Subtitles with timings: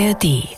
[0.00, 0.48] ARD.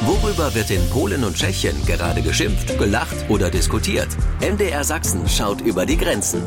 [0.00, 4.08] Worüber wird in Polen und Tschechien gerade geschimpft, gelacht oder diskutiert?
[4.40, 6.42] MDR Sachsen schaut über die Grenzen.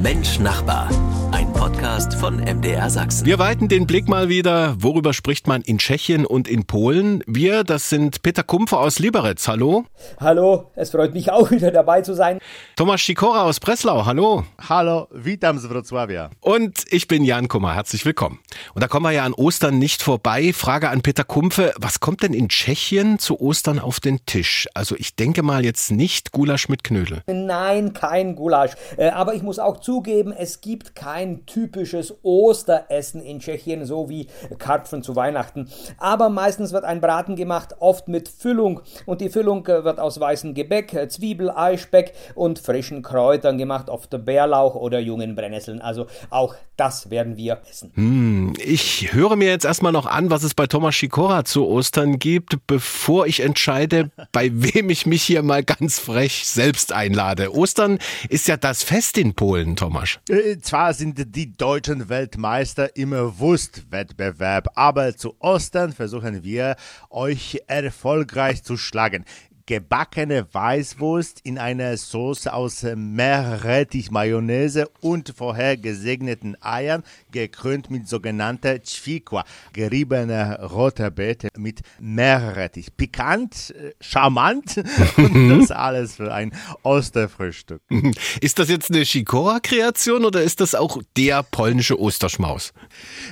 [0.00, 0.88] Mensch Nachbar.
[1.32, 3.24] Ein Podcast von MDR Sachsen.
[3.24, 4.74] Wir weiten den Blick mal wieder.
[4.78, 7.22] Worüber spricht man in Tschechien und in Polen?
[7.26, 9.38] Wir, das sind Peter Kumpfer aus Liberec.
[9.46, 9.84] Hallo.
[10.18, 12.40] Hallo, es freut mich auch wieder dabei zu sein.
[12.74, 14.06] Thomas Schikora aus Breslau.
[14.06, 14.44] Hallo.
[14.68, 16.30] Hallo, witam z Wrocławia.
[16.40, 17.74] Und ich bin Jan Kummer.
[17.74, 18.40] Herzlich willkommen.
[18.74, 20.52] Und da kommen wir ja an Ostern nicht vorbei.
[20.52, 21.72] Frage an Peter Kumpfe.
[21.78, 24.66] Was kommt denn in Tschechien zu Ostern auf den Tisch?
[24.74, 27.22] Also ich denke mal jetzt nicht Gulasch mit Knödel.
[27.28, 28.72] Nein, kein Gulasch.
[28.96, 34.28] Äh, aber ich muss auch zugeben, es gibt kein typisches Osteressen in Tschechien, so wie
[34.58, 35.68] Karpfen zu Weihnachten.
[35.98, 38.80] Aber meistens wird ein Braten gemacht, oft mit Füllung.
[39.06, 43.90] Und die Füllung äh, wird aus weißem Gebäck, äh, Zwiebel, Eispeck und frischen Kräutern gemacht,
[43.90, 45.80] oft Bärlauch oder jungen Brennnesseln.
[45.80, 47.92] Also auch das werden wir essen.
[47.94, 52.18] Hm, ich höre mir jetzt erstmal noch an, was es bei Thomas Schikora zu Ostern
[52.18, 57.54] gibt, bevor ich entscheide, bei wem ich mich hier mal ganz frech selbst einlade.
[57.54, 57.98] Ostern
[58.30, 60.20] ist ja das Fest in Polen, Thomas.
[60.30, 66.76] Äh, zwar sind die deutschen Weltmeister im Wurstwettbewerb, aber zu Ostern versuchen wir,
[67.10, 69.26] euch erfolgreich zu schlagen
[69.70, 78.80] gebackene Weißwurst in einer Soße aus Meerrettich, Mayonnaise und vorher gesegneten Eiern, gekrönt mit sogenannter
[78.80, 82.96] Chwikwa, geriebene rote Beete mit Meerrettich.
[82.96, 84.82] Pikant, äh, charmant
[85.16, 86.50] und das alles für ein
[86.82, 87.80] Osterfrühstück.
[88.40, 92.72] Ist das jetzt eine Shikora-Kreation oder ist das auch der polnische Osterschmaus?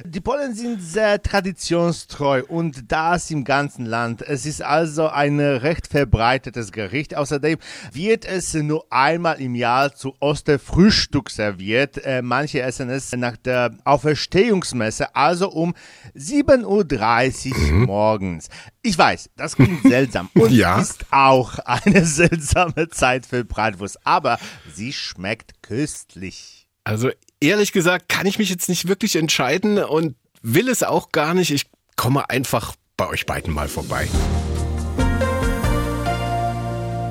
[0.05, 4.23] Die Polen sind sehr traditionstreu und das im ganzen Land.
[4.23, 7.17] Es ist also ein recht verbreitetes verbreitetes Gericht.
[7.17, 7.59] Außerdem
[7.93, 11.99] wird es nur einmal im Jahr zu Osterfrühstück serviert.
[12.05, 15.75] Äh, manche essen es nach der Auferstehungsmesse, also um
[16.15, 17.85] 7.30 Uhr mhm.
[17.85, 18.49] morgens.
[18.83, 20.81] Ich weiß, das klingt seltsam und ja.
[20.81, 24.39] ist auch eine seltsame Zeit für Bratwurst, aber
[24.75, 26.69] sie schmeckt köstlich.
[26.85, 27.11] Also
[27.41, 31.51] ehrlich gesagt kann ich mich jetzt nicht wirklich entscheiden und will es auch gar nicht.
[31.51, 31.67] Ich
[31.97, 34.09] komme einfach bei euch beiden mal vorbei.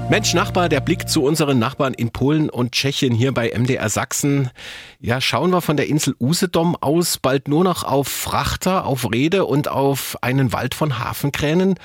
[0.10, 4.50] Mensch, Nachbar, der Blick zu unseren Nachbarn in Polen und Tschechien hier bei MDR Sachsen.
[5.02, 9.46] Ja, schauen wir von der Insel Usedom aus bald nur noch auf Frachter, auf Rede
[9.46, 11.76] und auf einen Wald von Hafenkränen.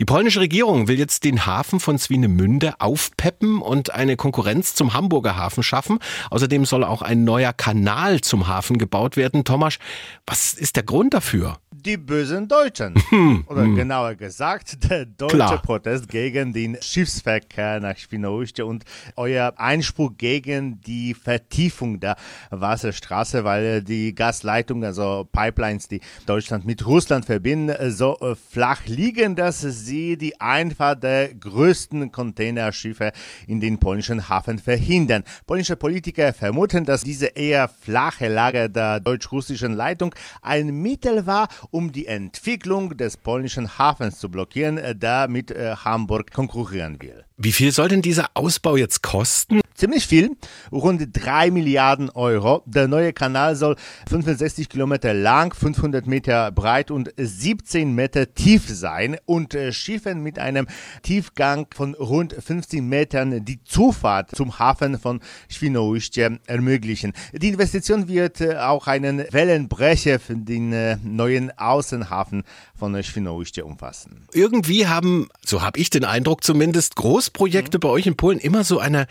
[0.00, 5.36] Die polnische Regierung will jetzt den Hafen von Swinemünde aufpeppen und eine Konkurrenz zum Hamburger
[5.36, 6.00] Hafen schaffen.
[6.30, 9.44] Außerdem soll auch ein neuer Kanal zum Hafen gebaut werden.
[9.44, 9.78] Thomas,
[10.26, 11.58] was ist der Grund dafür?
[11.82, 12.94] Die bösen Deutschen.
[13.10, 13.74] Hm, Oder hm.
[13.74, 15.62] genauer gesagt, der deutsche Klar.
[15.62, 18.84] Protest gegen den Schiffsverkehr nach Świnoujście und
[19.16, 22.14] euer Einspruch gegen die Vertiefung der
[22.50, 28.16] Wasserstraße, weil die Gasleitung, also Pipelines, die Deutschland mit Russland verbinden, so
[28.48, 33.10] flach liegen, dass sie die Einfahrt der größten Containerschiffe
[33.48, 35.24] in den polnischen Hafen verhindern.
[35.46, 41.92] Polnische Politiker vermuten, dass diese eher flache Lage der deutsch-russischen Leitung ein Mittel war, um
[41.92, 47.24] die Entwicklung des polnischen Hafens zu blockieren, äh, der mit äh, Hamburg konkurrieren will.
[47.42, 49.62] Wie viel soll denn dieser Ausbau jetzt kosten?
[49.74, 50.36] Ziemlich viel,
[50.70, 52.62] rund 3 Milliarden Euro.
[52.66, 53.76] Der neue Kanal soll
[54.10, 60.38] 65 Kilometer lang, 500 Meter breit und 17 Meter tief sein und äh, Schiffen mit
[60.38, 60.66] einem
[61.02, 67.14] Tiefgang von rund 15 Metern die Zufahrt zum Hafen von Świnoujście ermöglichen.
[67.32, 72.42] Die Investition wird äh, auch einen Wellenbrecher für den äh, neuen Außenhafen
[72.78, 74.26] von Świnoujście umfassen.
[74.34, 77.29] Irgendwie haben, so habe ich den Eindruck zumindest, Großprojekte
[77.76, 77.80] mhm.
[77.80, 79.06] bei euch in Polen immer so eine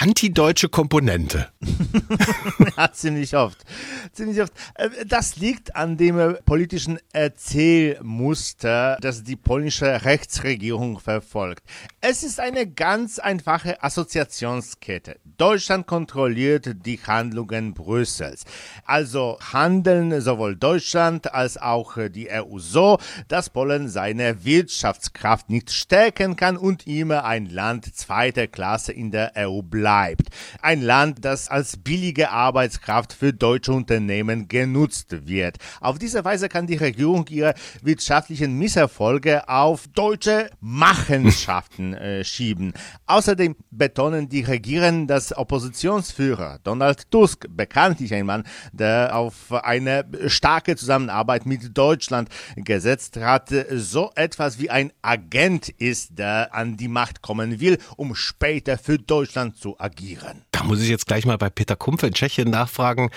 [0.00, 1.48] antideutsche Komponente.
[2.76, 3.64] ja, ziemlich oft.
[4.12, 4.52] Ziemlich oft.
[4.74, 11.64] Äh, das liegt an dem äh, politischen Erzählmuster, das die polnische Rechtsregierung verfolgt.
[12.00, 15.18] Es ist eine ganz einfache Assoziationskette.
[15.36, 18.44] Deutschland kontrolliert die Handlungen Brüssels.
[18.84, 26.36] Also handeln sowohl Deutschland als auch die EU so, dass Polen seine Wirtschaftskraft nicht stärken
[26.36, 30.28] kann und immer ein Land zweiter Klasse in der EU bleibt bleibt.
[30.60, 35.56] Ein Land, das als billige Arbeitskraft für deutsche Unternehmen genutzt wird.
[35.80, 42.74] Auf diese Weise kann die Regierung ihre wirtschaftlichen Misserfolge auf deutsche Machenschaften äh, schieben.
[43.06, 50.76] Außerdem betonen die Regierenden, dass Oppositionsführer Donald Tusk, bekanntlich ein Mann, der auf eine starke
[50.76, 57.22] Zusammenarbeit mit Deutschland gesetzt hat, so etwas wie ein Agent ist, der an die Macht
[57.22, 60.44] kommen will, um später für Deutschland zu agieren.
[60.52, 63.10] Da muss ich jetzt gleich mal bei Peter Kumpf in Tschechien nachfragen.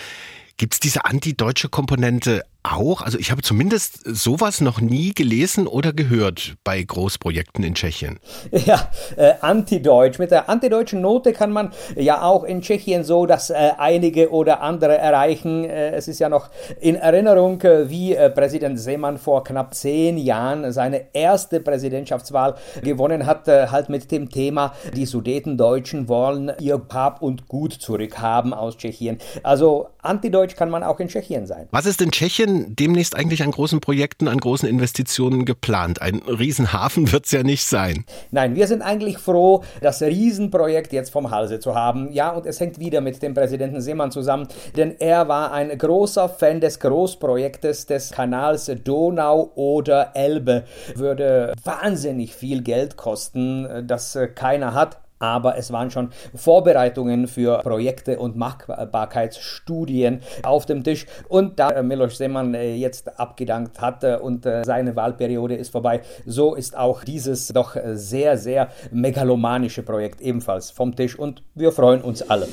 [0.58, 3.02] Gibt es diese antideutsche Komponente auch?
[3.02, 8.20] Also ich habe zumindest sowas noch nie gelesen oder gehört bei Großprojekten in Tschechien.
[8.64, 10.20] Ja, äh, antideutsch.
[10.20, 14.62] Mit der antideutschen Note kann man ja auch in Tschechien so dass äh, einige oder
[14.62, 15.64] andere erreichen.
[15.64, 16.50] Äh, es ist ja noch
[16.80, 23.26] in Erinnerung, äh, wie äh, Präsident Seemann vor knapp zehn Jahren seine erste Präsidentschaftswahl gewonnen
[23.26, 28.78] hat, äh, halt mit dem Thema, die Sudetendeutschen wollen ihr Hab und Gut zurückhaben aus
[28.78, 29.18] Tschechien.
[29.44, 31.68] Also antideutsch kann man auch in Tschechien sein.
[31.72, 36.02] Was ist in Tschechien demnächst eigentlich an großen Projekten, an großen Investitionen geplant?
[36.02, 38.06] Ein Riesenhafen wird es ja nicht sein.
[38.32, 42.12] Nein, wir sind eigentlich froh, das Riesenprojekt jetzt vom Halse zu haben.
[42.12, 46.30] Ja, und es hängt wieder mit dem Präsidenten Seemann zusammen, denn er war ein großer
[46.30, 50.64] Fan des Großprojektes des Kanals Donau oder Elbe.
[50.96, 58.20] Würde wahnsinnig viel Geld kosten, das keiner hat aber es waren schon Vorbereitungen für Projekte
[58.20, 61.06] und Machbarkeitsstudien auf dem Tisch.
[61.30, 66.02] Und da äh, Miloš Zeman äh, jetzt abgedankt hat und äh, seine Wahlperiode ist vorbei,
[66.26, 72.02] so ist auch dieses doch sehr, sehr megalomanische Projekt ebenfalls vom Tisch und wir freuen
[72.02, 72.48] uns alle.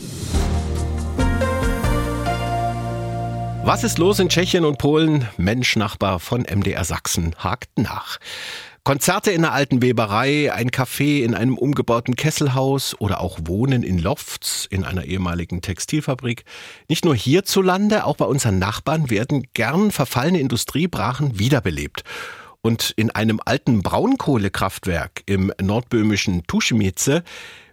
[3.65, 5.29] Was ist los in Tschechien und Polen?
[5.37, 8.19] Mensch Nachbar von MDR Sachsen hakt nach.
[8.89, 13.99] Konzerte in einer alten Weberei, ein Café in einem umgebauten Kesselhaus oder auch Wohnen in
[13.99, 16.45] Lofts in einer ehemaligen Textilfabrik.
[16.89, 22.03] Nicht nur hierzulande, auch bei unseren Nachbarn werden gern verfallene Industriebrachen wiederbelebt.
[22.63, 27.25] Und in einem alten Braunkohlekraftwerk im nordböhmischen Tuschemice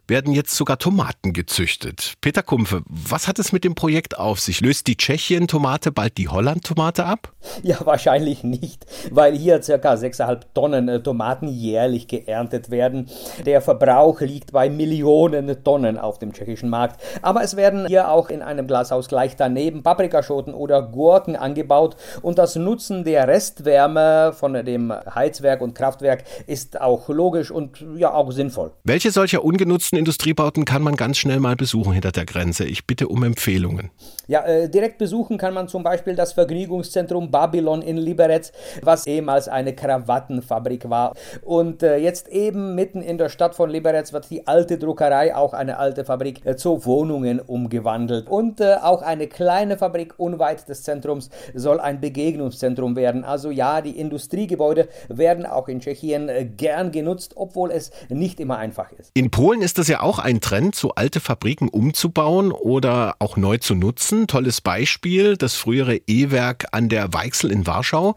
[0.07, 2.13] werden jetzt sogar Tomaten gezüchtet.
[2.21, 4.61] Peter Kumpfe, was hat es mit dem Projekt auf sich?
[4.61, 7.31] Löst die Tschechien-Tomate bald die Holland-Tomate ab?
[7.63, 9.93] Ja, wahrscheinlich nicht, weil hier ca.
[9.93, 13.09] 6,5 Tonnen äh, Tomaten jährlich geerntet werden.
[13.45, 17.01] Der Verbrauch liegt bei Millionen Tonnen auf dem tschechischen Markt.
[17.21, 22.37] Aber es werden hier auch in einem Glashaus gleich daneben Paprikaschoten oder Gurken angebaut und
[22.37, 28.31] das Nutzen der Restwärme von dem Heizwerk und Kraftwerk ist auch logisch und ja auch
[28.31, 28.71] sinnvoll.
[28.83, 32.65] Welche solcher ungenutzten großen Industriebauten kann man ganz schnell mal besuchen hinter der Grenze.
[32.65, 33.91] Ich bitte um Empfehlungen.
[34.27, 38.51] Ja, äh, direkt besuchen kann man zum Beispiel das Vergnügungszentrum Babylon in Liberec,
[38.81, 41.13] was ehemals eine Krawattenfabrik war.
[41.43, 45.53] Und äh, jetzt eben mitten in der Stadt von Liberec wird die alte Druckerei, auch
[45.53, 48.27] eine alte Fabrik, äh, zu Wohnungen umgewandelt.
[48.27, 53.23] Und äh, auch eine kleine Fabrik unweit des Zentrums soll ein Begegnungszentrum werden.
[53.23, 58.57] Also ja, die Industriegebäude werden auch in Tschechien äh, gern genutzt, obwohl es nicht immer
[58.57, 59.11] einfach ist.
[59.13, 63.37] In Polen ist es es ja auch ein Trend, so alte Fabriken umzubauen oder auch
[63.37, 64.25] neu zu nutzen.
[64.25, 68.15] Tolles Beispiel, das frühere E-Werk an der Weichsel in Warschau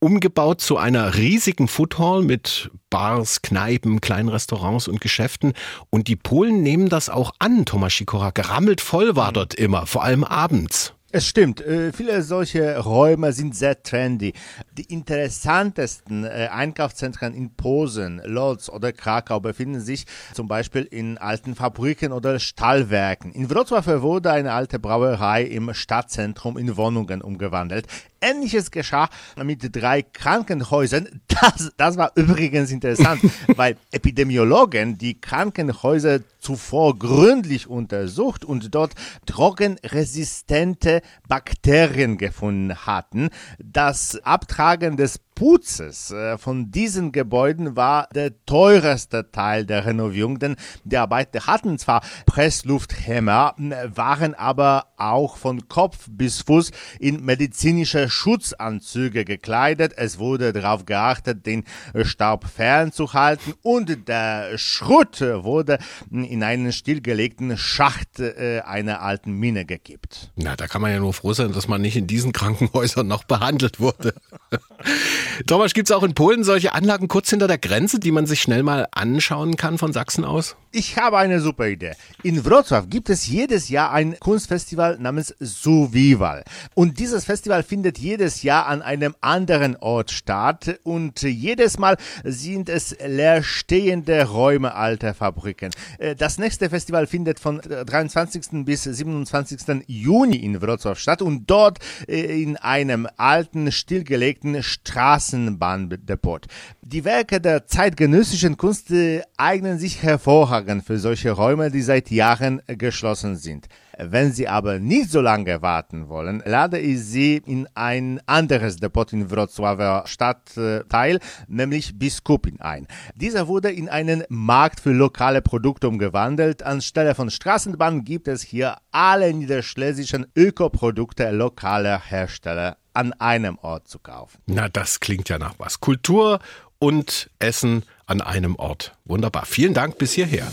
[0.00, 5.54] umgebaut zu einer riesigen Foodhall mit Bars, Kneipen, kleinen Restaurants und Geschäften.
[5.90, 8.30] Und die Polen nehmen das auch an, Thomas Sikora.
[8.30, 10.94] Gerammelt voll war dort immer, vor allem abends.
[11.10, 14.34] Es stimmt, äh, viele solche Räume sind sehr trendy.
[14.76, 21.54] Die interessantesten äh, Einkaufszentren in Posen, Lodz oder Krakau befinden sich zum Beispiel in alten
[21.54, 23.32] Fabriken oder Stahlwerken.
[23.32, 27.86] In Wrocław wurde eine alte Brauerei im Stadtzentrum in Wohnungen umgewandelt.
[28.20, 29.08] Ähnliches geschah
[29.42, 31.20] mit drei Krankenhäusern.
[31.28, 33.20] Das, das war übrigens interessant,
[33.56, 38.94] weil Epidemiologen die Krankenhäuser zuvor gründlich untersucht und dort
[39.26, 43.30] drogenresistente Bakterien gefunden hatten.
[43.58, 50.56] Das Abtragen des Putzes äh, von diesen Gebäuden war der teuerste Teil der Renovierung, denn
[50.82, 53.54] die Arbeiter hatten zwar Presslufthämmer,
[53.84, 59.92] waren aber auch von Kopf bis Fuß in medizinische Schutzanzüge gekleidet.
[59.96, 61.62] Es wurde darauf geachtet, den
[62.02, 65.78] Staub fernzuhalten und der Schrott wurde
[66.10, 70.32] in einen stillgelegten Schacht äh, einer alten Mine gekippt.
[70.34, 73.22] Na, da kann man ja nur froh sein, dass man nicht in diesen Krankenhäusern noch
[73.22, 74.14] behandelt wurde.
[75.46, 78.40] Thomas, gibt es auch in Polen solche Anlagen kurz hinter der Grenze, die man sich
[78.40, 80.56] schnell mal anschauen kann von Sachsen aus?
[80.78, 81.94] Ich habe eine super Idee.
[82.22, 86.44] In Wrocław gibt es jedes Jahr ein Kunstfestival namens Suvival.
[86.74, 90.78] Und dieses Festival findet jedes Jahr an einem anderen Ort statt.
[90.84, 95.72] Und jedes Mal sind es leerstehende Räume alter Fabriken.
[95.98, 98.64] Äh, das nächste Festival findet von 23.
[98.64, 99.82] bis 27.
[99.88, 101.22] Juni in Wrocław statt.
[101.22, 106.46] Und dort äh, in einem alten, stillgelegten Straßenbahndepot.
[106.82, 108.92] Die Werke der zeitgenössischen Kunst
[109.36, 113.66] eignen sich hervorragend hervorragend für solche Räume, die seit Jahren geschlossen sind.
[113.98, 119.12] Wenn Sie aber nicht so lange warten wollen, lade ich Sie in ein anderes Depot
[119.12, 122.86] in Wrocławer Stadtteil, nämlich Biskupin ein.
[123.16, 126.62] Dieser wurde in einen Markt für lokale Produkte umgewandelt.
[126.62, 133.98] Anstelle von Straßenbahn gibt es hier alle niederschlesischen Ökoprodukte lokaler Hersteller an einem Ort zu
[133.98, 134.38] kaufen.
[134.46, 135.80] Na, das klingt ja nach was.
[135.80, 136.38] Kultur
[136.78, 138.96] und Essen an einem Ort.
[139.04, 139.46] Wunderbar.
[139.46, 140.50] Vielen Dank bis hierher.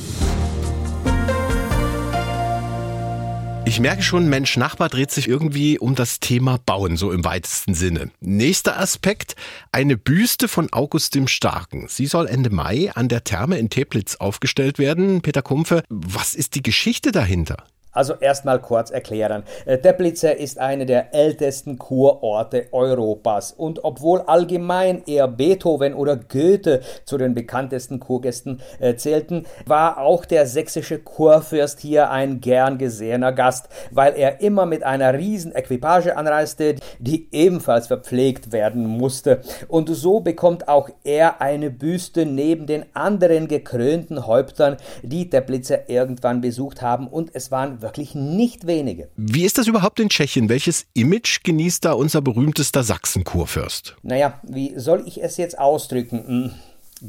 [3.67, 7.73] Ich merke schon, Mensch Nachbar dreht sich irgendwie um das Thema Bauen, so im weitesten
[7.73, 8.11] Sinne.
[8.19, 9.35] Nächster Aspekt,
[9.71, 11.87] eine Büste von August dem Starken.
[11.89, 15.21] Sie soll Ende Mai an der Therme in Teplitz aufgestellt werden.
[15.21, 17.65] Peter Kumpfe, was ist die Geschichte dahinter?
[17.95, 19.43] Also erstmal kurz erklären.
[19.65, 26.81] Äh, Teplice ist eine der ältesten Kurorte Europas und obwohl allgemein eher Beethoven oder Goethe
[27.05, 33.31] zu den bekanntesten Kurgästen äh, zählten, war auch der sächsische Kurfürst hier ein gern gesehener
[33.31, 39.39] Gast, weil er immer mit einer riesen Equipage anreiste, die ebenfalls verpflegt werden musste.
[39.69, 46.41] Und so bekommt auch er eine Büste neben den anderen gekrönten Häuptern, die Teplice irgendwann
[46.41, 49.09] besucht haben und es waren wirklich nicht wenige.
[49.15, 50.49] Wie ist das überhaupt in Tschechien?
[50.49, 53.95] Welches Image genießt da unser berühmtester Sachsenkurfürst?
[54.03, 56.27] Naja, wie soll ich es jetzt ausdrücken?
[56.27, 56.51] Hm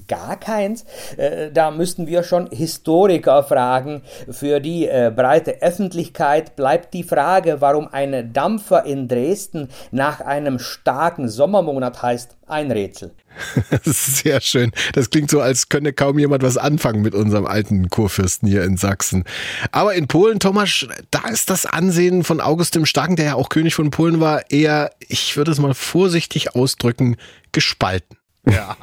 [0.09, 0.85] gar keins.
[1.16, 4.02] Äh, da müssten wir schon Historiker fragen.
[4.31, 10.59] Für die äh, breite Öffentlichkeit bleibt die Frage, warum ein Dampfer in Dresden nach einem
[10.59, 13.12] starken Sommermonat heißt, ein Rätsel.
[13.85, 14.73] Sehr schön.
[14.95, 18.76] Das klingt so, als könne kaum jemand was anfangen mit unserem alten Kurfürsten hier in
[18.76, 19.25] Sachsen.
[19.73, 23.49] Aber in Polen, Thomas, da ist das Ansehen von August dem Starken, der ja auch
[23.49, 27.16] König von Polen war, eher, ich würde es mal vorsichtig ausdrücken,
[27.52, 28.16] gespalten.
[28.52, 28.76] Ja,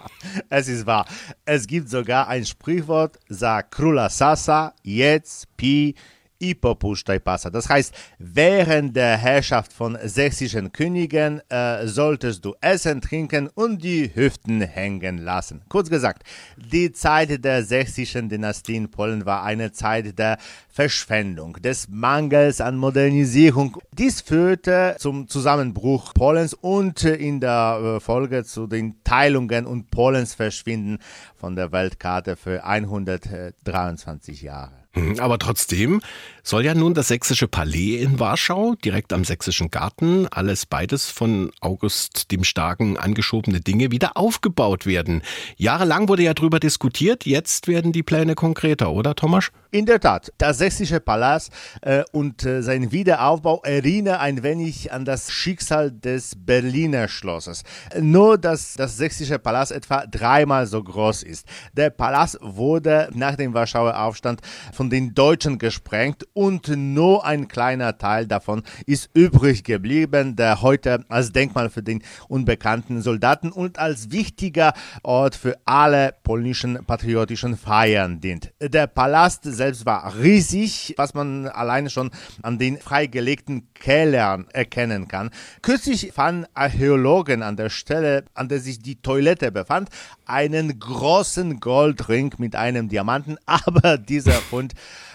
[0.50, 1.06] es ist wahr.
[1.46, 5.96] Es gibt sogar ein Sprichwort, sa krula sasa, jetzt pi
[6.44, 7.50] i popuszczaj pasa.
[7.50, 14.12] Das heißt, während der Herrschaft von sächsischen Königen äh, solltest du essen, trinken und die
[14.14, 15.62] Hüften hängen lassen.
[15.70, 16.24] Kurz gesagt,
[16.58, 20.38] die Zeit der sächsischen Dynastie in Polen war eine Zeit der
[20.74, 23.78] Verschwendung, des Mangels an Modernisierung.
[23.92, 30.34] Dies führte zum Zusammenbruch Polens und in der äh, Folge zu den Teilungen und Polens
[30.34, 30.98] Verschwinden
[31.36, 34.84] von der Weltkarte für 123 Jahre.
[34.96, 36.02] Hm, aber trotzdem
[36.44, 41.52] soll ja nun das sächsische Palais in Warschau, direkt am sächsischen Garten, alles beides von
[41.62, 45.24] August dem Starken angeschobene Dinge wieder aufgebaut werden.
[45.58, 49.52] Jahrelang wurde ja darüber diskutiert, jetzt werden die Pläne konkreter, oder Thomas?
[49.72, 51.52] In der Tat, das sächsische Palast
[51.82, 57.64] äh, und äh, sein Wiederaufbau erinnern ein wenig an das Schicksal des Berliner Schlosses.
[58.00, 61.46] Nur, dass das sächsische Palast etwa dreimal so groß ist.
[61.74, 64.40] Der Palast wurde nach dem Warschauer Aufstand
[64.72, 71.04] von den Deutschen gesprengt und nur ein kleiner Teil davon ist übrig geblieben, der heute
[71.10, 74.72] als Denkmal für den unbekannten Soldaten und als wichtiger
[75.04, 78.54] Ort für alle polnischen patriotischen Feiern dient.
[78.62, 80.53] Der Palast selbst war riesig,
[80.98, 85.32] was man alleine schon an den freigelegten Kellern erkennen kann.
[85.62, 89.90] Kürzlich fanden Archäologen an der Stelle, an der sich die Toilette befand,
[90.26, 94.74] einen großen Goldring mit einem Diamanten, aber dieser Fund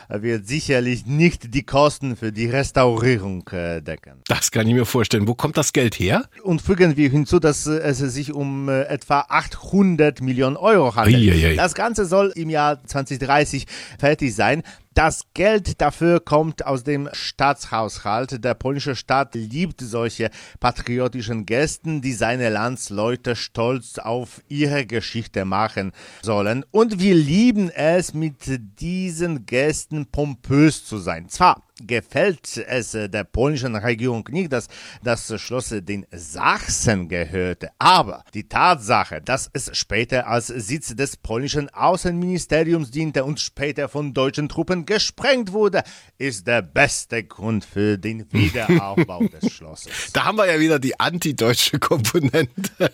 [0.09, 4.23] wird sicherlich nicht die Kosten für die Restaurierung äh, decken.
[4.27, 5.29] Das kann ich mir vorstellen.
[5.29, 6.25] Wo kommt das Geld her?
[6.43, 11.17] Und fügen wir hinzu, dass äh, es sich um äh, etwa 800 Millionen Euro handelt.
[11.17, 11.57] Eieiei.
[11.57, 13.67] Das Ganze soll im Jahr 2030
[13.99, 14.63] fertig sein.
[14.99, 18.43] Das Geld dafür kommt aus dem Staatshaushalt.
[18.43, 20.29] Der polnische Staat liebt solche
[20.59, 26.65] patriotischen Gästen, die seine Landsleute stolz auf ihre Geschichte machen sollen.
[26.73, 31.29] Und wir lieben es, mit diesen Gästen pompös zu sein.
[31.29, 34.69] Zwar gefällt es der polnischen Regierung nicht, dass
[35.03, 37.71] das Schloss den Sachsen gehörte.
[37.79, 44.15] Aber die Tatsache, dass es später als Sitz des polnischen Außenministeriums diente und später von
[44.15, 45.83] deutschen Truppen gesprengt wurde,
[46.19, 50.13] ist der beste Grund für den Wiederaufbau des Schlosses.
[50.13, 52.71] Da haben wir ja wieder die antideutsche Komponente.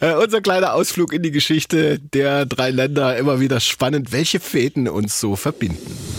[0.00, 4.88] äh, unser kleiner Ausflug in die Geschichte der drei Länder, immer wieder spannend, welche Fäden
[4.88, 6.15] uns so verbinden.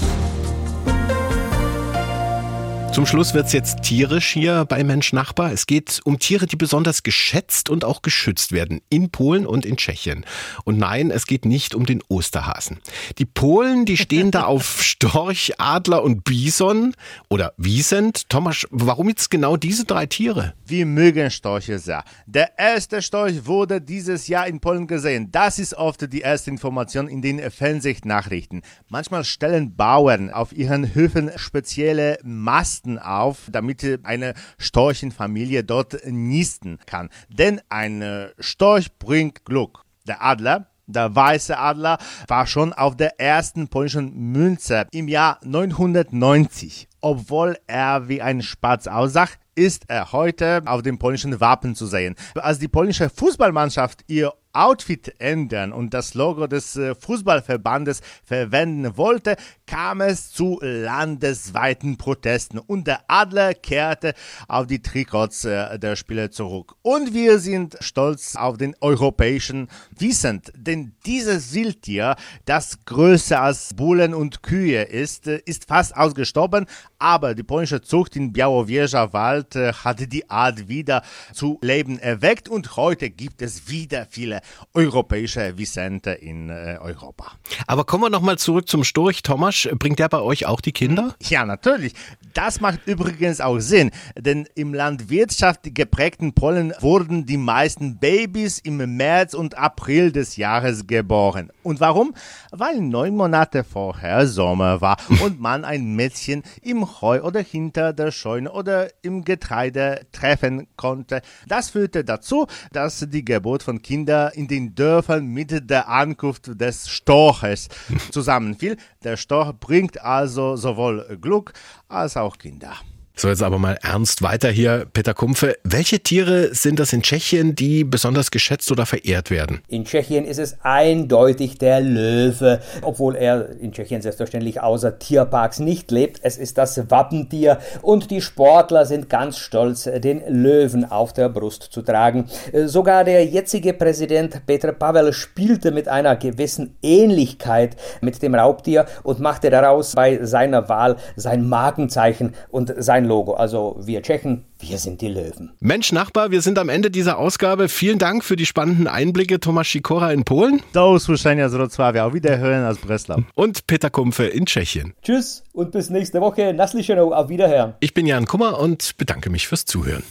[2.98, 5.52] Zum Schluss wird's jetzt tierisch hier bei Mensch Nachbar.
[5.52, 8.82] Es geht um Tiere, die besonders geschätzt und auch geschützt werden.
[8.90, 10.26] In Polen und in Tschechien.
[10.64, 12.80] Und nein, es geht nicht um den Osterhasen.
[13.20, 16.96] Die Polen, die stehen da auf Storch, Adler und Bison
[17.30, 18.30] oder Wiesent.
[18.30, 20.56] Thomas, warum jetzt genau diese drei Tiere?
[20.66, 22.04] Wir mögen Storche sehr.
[22.26, 25.32] Der erste Storch wurde dieses Jahr in Polen gesehen.
[25.32, 28.64] Das ist oft die erste Information in den Fernsichtnachrichten.
[28.90, 36.80] Manchmal stellen Bauern auf ihren Höfen spezielle Masten Nisten auf, damit eine Storchenfamilie dort nisten
[36.86, 37.10] kann.
[37.30, 39.84] Denn ein Storch bringt Glück.
[40.08, 46.88] Der Adler, der weiße Adler war schon auf der ersten polnischen Münze im Jahr 990.
[47.02, 52.16] Obwohl er wie ein Spatz aussah, ist er heute auf dem polnischen Wappen zu sehen.
[52.36, 59.36] Als die polnische Fußballmannschaft ihr Outfit ändern und das Logo des äh, Fußballverbandes verwenden wollte,
[59.66, 64.14] kam es zu landesweiten Protesten und der Adler kehrte
[64.48, 66.76] auf die Trikots äh, der Spieler zurück.
[66.82, 74.14] Und wir sind stolz auf den europäischen Wiesent, denn dieses Wildtier, das größer als Bullen
[74.14, 76.66] und Kühe ist, äh, ist fast ausgestorben,
[76.98, 82.76] aber die polnische Zucht in Białowieża Wald hatte die Art wieder zu Leben erweckt und
[82.76, 84.42] heute gibt es wieder viele
[84.74, 87.32] europäische Vicente in äh, Europa.
[87.66, 89.24] Aber kommen wir nochmal zurück zum Storch.
[89.24, 91.16] Thomas, bringt der bei euch auch die Kinder?
[91.22, 91.94] Ja, natürlich.
[92.34, 98.78] Das macht übrigens auch Sinn, denn im Landwirtschaft geprägten Polen wurden die meisten Babys im
[98.98, 101.52] März und April des Jahres geboren.
[101.64, 102.14] Und warum?
[102.52, 108.12] Weil neun Monate vorher Sommer war und man ein Mädchen im Heu oder hinter der
[108.12, 111.22] Scheune oder im Getreide treffen konnte.
[111.48, 116.90] Das führte dazu, dass die Geburt von Kindern in den Dörfern mit der Ankunft des
[116.90, 117.70] Storches
[118.12, 118.78] zusammenfiel.
[119.04, 121.54] Der Storch bringt also sowohl Glück
[121.88, 122.74] als auch Kinder.
[123.20, 125.56] So, jetzt aber mal ernst weiter hier, Peter Kumpfe.
[125.64, 129.62] Welche Tiere sind das in Tschechien, die besonders geschätzt oder verehrt werden?
[129.70, 135.90] In Tschechien ist es eindeutig der Löwe, obwohl er in Tschechien selbstverständlich außer Tierparks nicht
[135.90, 136.20] lebt.
[136.22, 141.64] Es ist das Wappentier und die Sportler sind ganz stolz, den Löwen auf der Brust
[141.64, 142.30] zu tragen.
[142.66, 149.20] Sogar der jetzige Präsident Petr Pavel spielte mit einer gewissen Ähnlichkeit mit dem Raubtier und
[149.20, 153.34] machte daraus bei seiner Wahl sein Markenzeichen und sein Logo.
[153.34, 155.52] Also wir Tschechen, wir sind die Löwen.
[155.60, 157.70] Mensch, Nachbar, wir sind am Ende dieser Ausgabe.
[157.70, 159.40] Vielen Dank für die spannenden Einblicke.
[159.40, 160.62] Thomas Sikora in Polen.
[160.74, 162.06] Do usłyszenia z Wrocławia.
[162.06, 163.24] Auf Wiederhören aus Breslau.
[163.36, 164.94] Und Peter Kumpfe in Tschechien.
[165.02, 166.54] Tschüss und bis nächste Woche.
[166.54, 167.74] Naslicheno, auf Wiederhören.
[167.80, 170.04] Ich bin Jan Kummer und bedanke mich fürs Zuhören.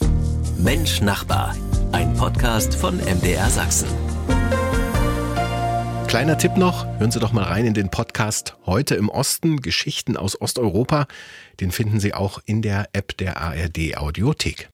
[0.59, 1.55] Mensch, Nachbar.
[1.93, 3.89] Ein Podcast von MDR Sachsen.
[6.09, 10.17] Kleiner Tipp noch, hören Sie doch mal rein in den Podcast Heute im Osten, Geschichten
[10.17, 11.09] aus Osteuropa.
[11.61, 14.71] Den finden Sie auch in der App der ARD Audiothek.